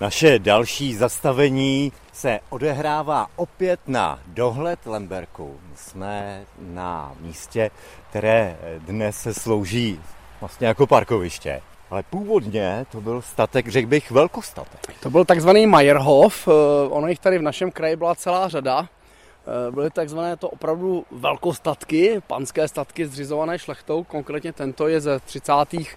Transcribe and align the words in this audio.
Naše 0.00 0.38
další 0.38 0.94
zastavení 0.94 1.92
se 2.12 2.40
odehrává 2.50 3.26
opět 3.36 3.80
na 3.86 4.20
dohled 4.26 4.86
Lemberku. 4.86 5.60
Jsme 5.74 6.42
na 6.58 7.12
místě, 7.20 7.70
které 8.10 8.56
dnes 8.78 9.28
slouží 9.30 10.00
vlastně 10.40 10.66
jako 10.66 10.86
parkoviště. 10.86 11.60
Ale 11.90 12.02
původně 12.02 12.86
to 12.92 13.00
byl 13.00 13.22
statek, 13.22 13.68
řekl 13.68 13.88
bych, 13.88 14.10
velkostatek. 14.10 14.94
To 15.00 15.10
byl 15.10 15.24
takzvaný 15.24 15.66
Meyerhof, 15.66 16.48
eh, 16.48 16.52
ono 16.88 17.08
jich 17.08 17.18
tady 17.18 17.38
v 17.38 17.42
našem 17.42 17.70
kraji 17.70 17.96
byla 17.96 18.14
celá 18.14 18.48
řada. 18.48 18.88
Eh, 18.88 19.70
byly 19.70 19.90
takzvané 19.90 20.36
to 20.36 20.48
opravdu 20.48 21.04
velkostatky, 21.10 22.22
panské 22.26 22.68
statky 22.68 23.06
zřizované 23.06 23.58
šlechtou, 23.58 24.04
konkrétně 24.04 24.52
tento 24.52 24.88
je 24.88 25.00
ze 25.00 25.20
30 25.20 25.96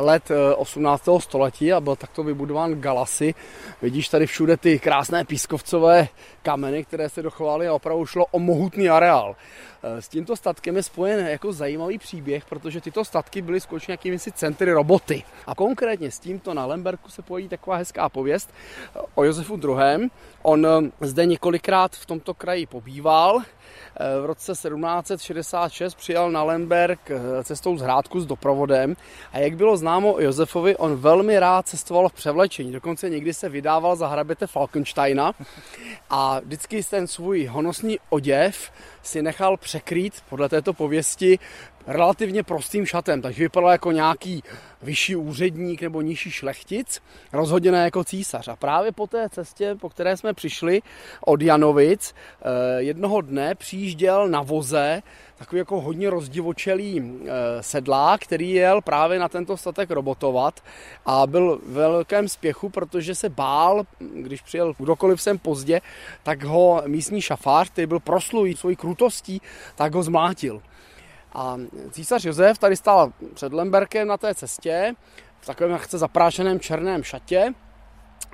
let 0.00 0.30
18. 0.56 1.16
Eh, 1.16 1.20
století 1.20 1.72
a 1.72 1.80
byl 1.80 1.96
takto 1.96 2.22
vybudován 2.22 2.80
galasy. 2.80 3.34
Vidíš 3.82 4.08
tady 4.08 4.26
všude 4.26 4.56
ty 4.56 4.78
krásné 4.78 5.24
pískovcové 5.24 6.08
kameny, 6.42 6.84
které 6.84 7.08
se 7.08 7.22
dochovaly 7.22 7.68
a 7.68 7.74
opravdu 7.74 8.06
šlo 8.06 8.26
o 8.30 8.38
mohutný 8.38 8.88
areál. 8.88 9.36
Eh, 9.82 10.02
s 10.02 10.08
tímto 10.08 10.36
statkem 10.36 10.76
je 10.76 10.82
spojen 10.82 11.26
jako 11.26 11.52
zajímavý 11.52 11.98
příběh, 11.98 12.44
protože 12.44 12.80
tyto 12.80 13.04
statky 13.04 13.42
byly 13.42 13.60
skutečně 13.60 13.92
jakými 13.92 14.18
si 14.18 14.32
centry 14.32 14.72
roboty. 14.72 15.22
A 15.46 15.54
konkrétně 15.54 16.10
s 16.10 16.18
tímto 16.18 16.54
na 16.54 16.66
Lemberku 16.66 17.10
se 17.10 17.22
pojí 17.22 17.48
taková 17.48 17.76
hezká 17.76 18.08
pověst 18.08 18.50
eh, 18.50 18.98
o 19.14 19.24
Josefu 19.24 19.54
II. 19.54 20.10
On 20.42 20.66
zde 21.00 21.26
několikrát 21.26 21.92
v 21.96 22.06
tomto 22.06 22.34
kraji 22.34 22.66
pobýval, 22.66 23.42
v 24.20 24.24
roce 24.24 24.52
1766 24.52 25.94
přijal 25.94 26.30
na 26.30 26.42
Lemberg 26.42 27.10
cestou 27.44 27.76
z 27.76 27.82
Hrádku 27.82 28.20
s 28.20 28.26
doprovodem 28.26 28.96
a 29.32 29.38
jak 29.38 29.56
bylo 29.56 29.76
známo 29.76 29.89
o 29.98 30.20
Josefovi, 30.20 30.76
on 30.76 30.96
velmi 30.96 31.38
rád 31.38 31.68
cestoval 31.68 32.08
v 32.08 32.12
převlečení. 32.12 32.72
Dokonce 32.72 33.10
někdy 33.10 33.34
se 33.34 33.48
vydával 33.48 33.96
za 33.96 34.08
hraběte 34.08 34.46
Falkensteina 34.46 35.32
a 36.10 36.40
vždycky 36.40 36.82
ten 36.84 37.06
svůj 37.06 37.46
honosný 37.46 37.98
oděv 38.08 38.72
si 39.02 39.22
nechal 39.22 39.56
překrýt 39.56 40.14
podle 40.28 40.48
této 40.48 40.72
pověsti 40.72 41.38
relativně 41.86 42.42
prostým 42.42 42.86
šatem, 42.86 43.22
takže 43.22 43.44
vypadal 43.44 43.70
jako 43.70 43.92
nějaký 43.92 44.44
vyšší 44.82 45.16
úředník 45.16 45.82
nebo 45.82 46.00
nižší 46.00 46.30
šlechtic, 46.30 47.02
rozhodně 47.32 47.72
ne 47.72 47.84
jako 47.84 48.04
císař. 48.04 48.48
A 48.48 48.56
právě 48.56 48.92
po 48.92 49.06
té 49.06 49.28
cestě, 49.28 49.74
po 49.80 49.88
které 49.88 50.16
jsme 50.16 50.34
přišli 50.34 50.82
od 51.20 51.42
Janovic, 51.42 52.14
eh, 52.14 52.82
jednoho 52.82 53.20
dne 53.20 53.54
přijížděl 53.54 54.28
na 54.28 54.42
voze 54.42 55.02
takový 55.40 55.58
jako 55.58 55.80
hodně 55.80 56.10
rozdivočelý 56.10 57.00
eh, 57.00 57.28
sedlák, 57.62 58.20
který 58.20 58.50
jel 58.50 58.80
právě 58.80 59.18
na 59.18 59.28
tento 59.28 59.56
statek 59.56 59.90
robotovat 59.90 60.60
a 61.06 61.26
byl 61.26 61.60
v 61.66 61.72
velkém 61.72 62.28
spěchu, 62.28 62.68
protože 62.68 63.14
se 63.14 63.28
bál, 63.28 63.84
když 64.14 64.42
přijel 64.42 64.74
kdokoliv 64.78 65.22
sem 65.22 65.38
pozdě, 65.38 65.80
tak 66.22 66.44
ho 66.44 66.82
místní 66.86 67.20
šafář, 67.20 67.70
který 67.70 67.86
byl 67.86 68.00
proslulý 68.00 68.56
svojí 68.56 68.76
krutostí, 68.76 69.42
tak 69.76 69.94
ho 69.94 70.02
zmlátil. 70.02 70.62
A 71.32 71.56
císař 71.90 72.24
Josef 72.24 72.58
tady 72.58 72.76
stál 72.76 73.12
před 73.34 73.52
Lemberkem 73.52 74.08
na 74.08 74.16
té 74.16 74.34
cestě, 74.34 74.94
v 75.40 75.46
takovém 75.46 75.78
chce 75.78 75.98
zaprášeném 75.98 76.60
černém 76.60 77.02
šatě 77.02 77.54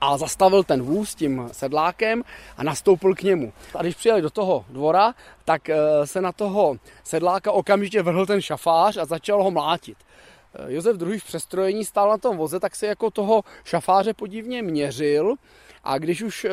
a 0.00 0.18
zastavil 0.18 0.64
ten 0.64 0.82
vůz 0.82 1.14
tím 1.14 1.48
sedlákem 1.52 2.22
a 2.56 2.62
nastoupil 2.62 3.14
k 3.14 3.22
němu. 3.22 3.52
A 3.74 3.82
když 3.82 3.94
přijeli 3.94 4.22
do 4.22 4.30
toho 4.30 4.64
dvora, 4.68 5.14
tak 5.44 5.68
eh, 5.68 5.76
se 6.04 6.20
na 6.20 6.32
toho 6.32 6.76
sedláka 7.04 7.52
okamžitě 7.52 8.02
vrhl 8.02 8.26
ten 8.26 8.42
šafář 8.42 8.96
a 8.96 9.04
začal 9.04 9.42
ho 9.42 9.50
mlátit. 9.50 9.98
Eh, 10.54 10.72
Josef 10.72 11.02
II. 11.02 11.18
v 11.18 11.24
přestrojení 11.24 11.84
stál 11.84 12.08
na 12.08 12.18
tom 12.18 12.36
voze, 12.36 12.60
tak 12.60 12.76
se 12.76 12.86
jako 12.86 13.10
toho 13.10 13.44
šafáře 13.64 14.14
podivně 14.14 14.62
měřil 14.62 15.34
a 15.84 15.98
když 15.98 16.22
už 16.22 16.44
uh, 16.44 16.50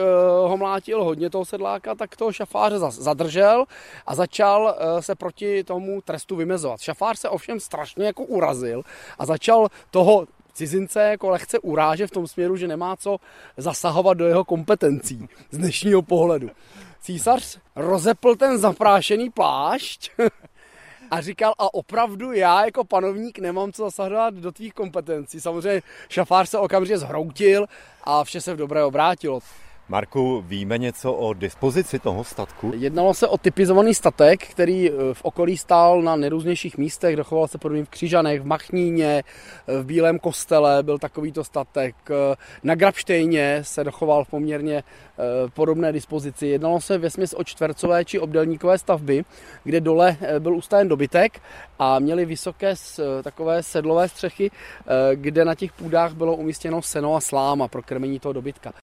ho 0.49 0.57
mlátil 0.57 1.03
hodně 1.03 1.29
toho 1.29 1.45
sedláka, 1.45 1.95
tak 1.95 2.15
toho 2.15 2.31
šafáře 2.31 2.79
zadržel 2.79 3.65
a 4.05 4.15
začal 4.15 4.63
uh, 4.63 4.99
se 4.99 5.15
proti 5.15 5.63
tomu 5.63 6.01
trestu 6.01 6.35
vymezovat. 6.35 6.79
Šafář 6.79 7.19
se 7.19 7.29
ovšem 7.29 7.59
strašně 7.59 8.05
jako 8.05 8.23
urazil 8.23 8.81
a 9.19 9.25
začal 9.25 9.67
toho 9.91 10.27
cizince 10.53 11.01
jako 11.01 11.29
lehce 11.29 11.59
uráže 11.59 12.07
v 12.07 12.11
tom 12.11 12.27
směru, 12.27 12.57
že 12.57 12.67
nemá 12.67 12.95
co 12.95 13.17
zasahovat 13.57 14.13
do 14.13 14.27
jeho 14.27 14.45
kompetencí 14.45 15.29
z 15.51 15.57
dnešního 15.57 16.01
pohledu. 16.01 16.49
Císař 17.01 17.59
rozepl 17.75 18.35
ten 18.35 18.57
zaprášený 18.57 19.29
plášť 19.29 20.11
a 21.11 21.21
říkal, 21.21 21.53
a 21.57 21.73
opravdu 21.73 22.31
já 22.31 22.65
jako 22.65 22.83
panovník 22.83 23.39
nemám 23.39 23.71
co 23.71 23.83
zasahovat 23.83 24.33
do 24.33 24.51
tvých 24.51 24.73
kompetencí. 24.73 25.41
Samozřejmě 25.41 25.81
šafář 26.09 26.49
se 26.49 26.57
okamžitě 26.57 26.97
zhroutil 26.97 27.65
a 28.03 28.23
vše 28.23 28.41
se 28.41 28.53
v 28.53 28.57
dobré 28.57 28.83
obrátilo. 28.83 29.39
Marku, 29.89 30.43
víme 30.47 30.77
něco 30.77 31.13
o 31.13 31.33
dispozici 31.33 31.99
toho 31.99 32.23
statku? 32.23 32.71
Jednalo 32.75 33.13
se 33.13 33.27
o 33.27 33.37
typizovaný 33.37 33.93
statek, 33.93 34.47
který 34.47 34.91
eh, 34.91 34.93
v 35.13 35.21
okolí 35.25 35.57
stál 35.57 36.01
na 36.01 36.15
nejrůznějších 36.15 36.77
místech, 36.77 37.15
dochoval 37.15 37.47
se 37.47 37.57
podobně 37.57 37.85
v 37.85 37.89
Křižanech, 37.89 38.41
v 38.41 38.45
Machníně, 38.45 39.23
eh, 39.67 39.81
v 39.81 39.85
Bílém 39.85 40.19
kostele 40.19 40.83
byl 40.83 40.99
takovýto 40.99 41.43
statek, 41.43 41.95
eh, 42.09 42.35
na 42.63 42.75
Grabštejně 42.75 43.59
se 43.61 43.83
dochoval 43.83 44.23
v 44.23 44.29
poměrně 44.29 44.83
podobné 45.53 45.93
dispozici. 45.93 46.47
Jednalo 46.47 46.81
se 46.81 46.97
vesměs 46.97 47.33
o 47.37 47.43
čtvercové 47.43 48.05
či 48.05 48.19
obdelníkové 48.19 48.77
stavby, 48.77 49.25
kde 49.63 49.81
dole 49.81 50.17
byl 50.39 50.55
ustaven 50.55 50.87
dobytek 50.87 51.41
a 51.79 51.99
měli 51.99 52.25
vysoké 52.25 52.73
takové 53.23 53.63
sedlové 53.63 54.09
střechy, 54.09 54.51
kde 55.15 55.45
na 55.45 55.55
těch 55.55 55.73
půdách 55.73 56.13
bylo 56.13 56.35
umístěno 56.35 56.81
seno 56.81 57.15
a 57.15 57.21
sláma 57.21 57.67
pro 57.67 57.81
krmení 57.81 58.19
toho 58.19 58.33
dobytka. 58.33 58.73